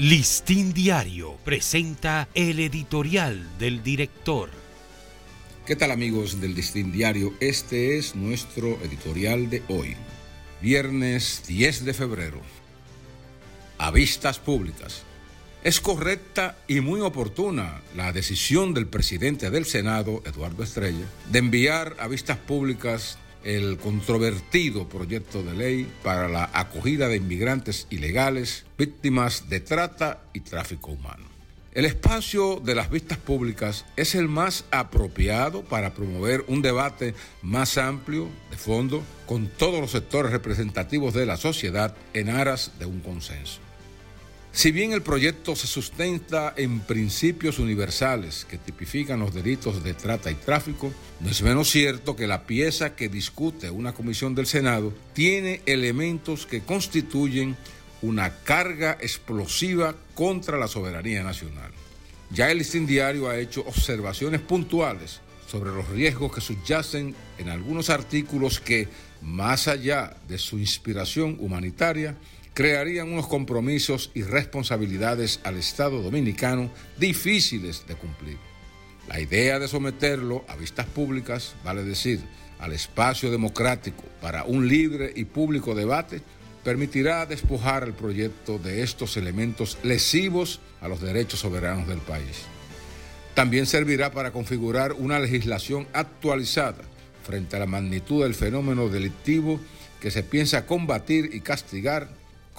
Listín 0.00 0.72
Diario 0.72 1.36
presenta 1.44 2.26
el 2.32 2.58
editorial 2.60 3.46
del 3.58 3.82
director. 3.82 4.48
¿Qué 5.66 5.76
tal 5.76 5.90
amigos 5.90 6.40
del 6.40 6.54
Listín 6.54 6.90
Diario? 6.90 7.34
Este 7.38 7.98
es 7.98 8.14
nuestro 8.14 8.78
editorial 8.82 9.50
de 9.50 9.62
hoy, 9.68 9.96
viernes 10.62 11.42
10 11.46 11.84
de 11.84 11.92
febrero. 11.92 12.40
A 13.76 13.90
vistas 13.90 14.38
públicas. 14.38 15.02
Es 15.64 15.82
correcta 15.82 16.56
y 16.66 16.80
muy 16.80 17.02
oportuna 17.02 17.82
la 17.94 18.10
decisión 18.10 18.72
del 18.72 18.86
presidente 18.86 19.50
del 19.50 19.66
Senado, 19.66 20.22
Eduardo 20.24 20.62
Estrella, 20.62 21.04
de 21.30 21.40
enviar 21.40 21.96
a 21.98 22.08
vistas 22.08 22.38
públicas 22.38 23.18
el 23.44 23.78
controvertido 23.78 24.88
proyecto 24.88 25.42
de 25.42 25.54
ley 25.54 25.92
para 26.02 26.28
la 26.28 26.50
acogida 26.52 27.08
de 27.08 27.16
inmigrantes 27.16 27.86
ilegales, 27.90 28.64
víctimas 28.78 29.48
de 29.48 29.60
trata 29.60 30.20
y 30.32 30.40
tráfico 30.40 30.92
humano. 30.92 31.30
El 31.72 31.84
espacio 31.84 32.60
de 32.64 32.74
las 32.74 32.90
vistas 32.90 33.18
públicas 33.18 33.86
es 33.96 34.16
el 34.16 34.26
más 34.26 34.64
apropiado 34.72 35.62
para 35.62 35.94
promover 35.94 36.44
un 36.48 36.62
debate 36.62 37.14
más 37.42 37.78
amplio, 37.78 38.28
de 38.50 38.56
fondo, 38.56 39.04
con 39.26 39.46
todos 39.46 39.80
los 39.80 39.92
sectores 39.92 40.32
representativos 40.32 41.14
de 41.14 41.26
la 41.26 41.36
sociedad 41.36 41.94
en 42.12 42.28
aras 42.28 42.72
de 42.80 42.86
un 42.86 43.00
consenso. 43.00 43.60
Si 44.52 44.72
bien 44.72 44.92
el 44.92 45.02
proyecto 45.02 45.54
se 45.54 45.68
sustenta 45.68 46.52
en 46.56 46.80
principios 46.80 47.60
universales 47.60 48.44
que 48.44 48.58
tipifican 48.58 49.20
los 49.20 49.32
delitos 49.32 49.84
de 49.84 49.94
trata 49.94 50.30
y 50.30 50.34
tráfico, 50.34 50.92
no 51.20 51.30
es 51.30 51.40
menos 51.42 51.70
cierto 51.70 52.16
que 52.16 52.26
la 52.26 52.46
pieza 52.46 52.96
que 52.96 53.08
discute 53.08 53.70
una 53.70 53.92
comisión 53.94 54.34
del 54.34 54.46
Senado 54.46 54.92
tiene 55.12 55.62
elementos 55.66 56.46
que 56.46 56.62
constituyen 56.62 57.56
una 58.02 58.38
carga 58.42 58.98
explosiva 59.00 59.94
contra 60.14 60.58
la 60.58 60.66
soberanía 60.66 61.22
nacional. 61.22 61.70
Ya 62.30 62.50
el 62.50 62.58
listín 62.58 62.86
diario 62.86 63.28
ha 63.28 63.38
hecho 63.38 63.60
observaciones 63.62 64.40
puntuales 64.40 65.20
sobre 65.48 65.70
los 65.70 65.88
riesgos 65.88 66.34
que 66.34 66.40
subyacen 66.40 67.14
en 67.38 67.48
algunos 67.48 67.88
artículos 67.88 68.58
que, 68.58 68.88
más 69.22 69.68
allá 69.68 70.16
de 70.28 70.38
su 70.38 70.58
inspiración 70.58 71.36
humanitaria, 71.40 72.16
crearían 72.54 73.12
unos 73.12 73.26
compromisos 73.26 74.10
y 74.14 74.22
responsabilidades 74.22 75.40
al 75.44 75.56
Estado 75.56 76.02
dominicano 76.02 76.70
difíciles 76.98 77.84
de 77.86 77.94
cumplir. 77.94 78.38
La 79.08 79.20
idea 79.20 79.58
de 79.58 79.68
someterlo 79.68 80.44
a 80.48 80.56
vistas 80.56 80.86
públicas, 80.86 81.54
vale 81.64 81.82
decir, 81.84 82.20
al 82.58 82.72
espacio 82.72 83.30
democrático 83.30 84.04
para 84.20 84.44
un 84.44 84.68
libre 84.68 85.12
y 85.16 85.24
público 85.24 85.74
debate, 85.74 86.22
permitirá 86.62 87.24
despojar 87.24 87.84
el 87.84 87.94
proyecto 87.94 88.58
de 88.58 88.82
estos 88.82 89.16
elementos 89.16 89.78
lesivos 89.82 90.60
a 90.80 90.88
los 90.88 91.00
derechos 91.00 91.40
soberanos 91.40 91.88
del 91.88 92.00
país. 92.00 92.42
También 93.34 93.66
servirá 93.66 94.12
para 94.12 94.32
configurar 94.32 94.92
una 94.92 95.18
legislación 95.18 95.86
actualizada 95.92 96.82
frente 97.24 97.56
a 97.56 97.60
la 97.60 97.66
magnitud 97.66 98.22
del 98.22 98.34
fenómeno 98.34 98.88
delictivo 98.88 99.58
que 100.00 100.10
se 100.10 100.22
piensa 100.22 100.66
combatir 100.66 101.30
y 101.32 101.40
castigar 101.40 102.08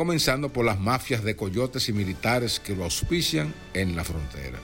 comenzando 0.00 0.50
por 0.50 0.64
las 0.64 0.80
mafias 0.80 1.22
de 1.22 1.36
coyotes 1.36 1.90
y 1.90 1.92
militares 1.92 2.58
que 2.58 2.74
lo 2.74 2.84
auspician 2.84 3.52
en 3.74 3.96
la 3.96 4.02
frontera. 4.02 4.58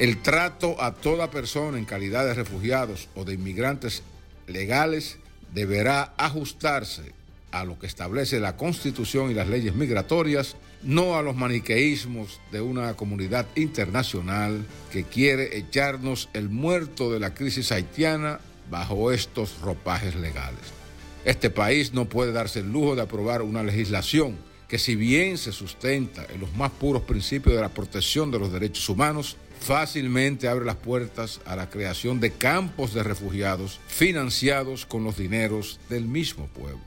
El 0.00 0.20
trato 0.20 0.82
a 0.82 0.94
toda 0.94 1.30
persona 1.30 1.78
en 1.78 1.84
calidad 1.84 2.24
de 2.24 2.34
refugiados 2.34 3.08
o 3.14 3.24
de 3.24 3.34
inmigrantes 3.34 4.02
legales 4.48 5.18
deberá 5.54 6.12
ajustarse 6.16 7.12
a 7.52 7.62
lo 7.62 7.78
que 7.78 7.86
establece 7.86 8.40
la 8.40 8.56
Constitución 8.56 9.30
y 9.30 9.34
las 9.34 9.46
leyes 9.46 9.76
migratorias, 9.76 10.56
no 10.82 11.16
a 11.16 11.22
los 11.22 11.36
maniqueísmos 11.36 12.40
de 12.50 12.60
una 12.60 12.94
comunidad 12.94 13.46
internacional 13.54 14.66
que 14.90 15.04
quiere 15.04 15.56
echarnos 15.56 16.30
el 16.32 16.48
muerto 16.48 17.12
de 17.12 17.20
la 17.20 17.32
crisis 17.32 17.70
haitiana 17.70 18.40
bajo 18.68 19.12
estos 19.12 19.60
ropajes 19.60 20.16
legales. 20.16 20.72
Este 21.24 21.48
país 21.48 21.92
no 21.92 22.06
puede 22.06 22.32
darse 22.32 22.58
el 22.58 22.72
lujo 22.72 22.96
de 22.96 23.02
aprobar 23.02 23.42
una 23.42 23.62
legislación 23.62 24.47
que 24.68 24.78
si 24.78 24.96
bien 24.96 25.38
se 25.38 25.50
sustenta 25.50 26.26
en 26.28 26.40
los 26.40 26.54
más 26.54 26.70
puros 26.70 27.02
principios 27.02 27.56
de 27.56 27.62
la 27.62 27.70
protección 27.70 28.30
de 28.30 28.38
los 28.38 28.52
derechos 28.52 28.88
humanos, 28.88 29.36
fácilmente 29.60 30.46
abre 30.46 30.66
las 30.66 30.76
puertas 30.76 31.40
a 31.46 31.56
la 31.56 31.70
creación 31.70 32.20
de 32.20 32.32
campos 32.32 32.92
de 32.92 33.02
refugiados 33.02 33.80
financiados 33.88 34.84
con 34.84 35.04
los 35.04 35.16
dineros 35.16 35.80
del 35.88 36.04
mismo 36.04 36.46
pueblo. 36.48 36.80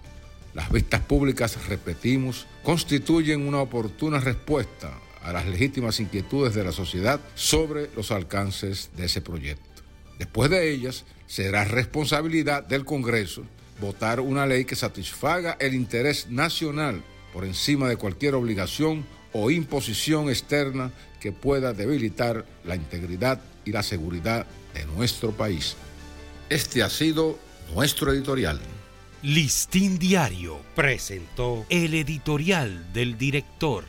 Las 0.53 0.71
vistas 0.71 1.01
públicas, 1.01 1.67
repetimos, 1.67 2.45
constituyen 2.63 3.47
una 3.47 3.61
oportuna 3.61 4.19
respuesta 4.19 4.93
a 5.23 5.33
las 5.33 5.47
legítimas 5.47 5.99
inquietudes 5.99 6.53
de 6.53 6.63
la 6.63 6.71
sociedad 6.71 7.19
sobre 7.35 7.89
los 7.95 8.11
alcances 8.11 8.91
de 8.95 9.05
ese 9.05 9.21
proyecto. 9.21 9.81
Después 10.19 10.51
de 10.51 10.71
ellas, 10.71 11.05
será 11.25 11.63
responsabilidad 11.63 12.63
del 12.63 12.85
Congreso 12.85 13.43
votar 13.79 14.19
una 14.19 14.45
ley 14.45 14.65
que 14.65 14.75
satisfaga 14.75 15.57
el 15.59 15.73
interés 15.73 16.27
nacional 16.29 17.03
por 17.33 17.45
encima 17.45 17.87
de 17.87 17.97
cualquier 17.97 18.35
obligación 18.35 19.05
o 19.33 19.51
imposición 19.51 20.29
externa 20.29 20.91
que 21.19 21.31
pueda 21.31 21.73
debilitar 21.73 22.45
la 22.63 22.75
integridad 22.75 23.41
y 23.65 23.71
la 23.71 23.83
seguridad 23.83 24.45
de 24.73 24.85
nuestro 24.85 25.31
país. 25.31 25.75
Este 26.49 26.83
ha 26.83 26.89
sido 26.89 27.37
nuestro 27.73 28.11
editorial. 28.11 28.59
Listín 29.23 29.99
Diario 29.99 30.59
presentó 30.75 31.65
el 31.69 31.93
editorial 31.93 32.91
del 32.91 33.17
director. 33.17 33.85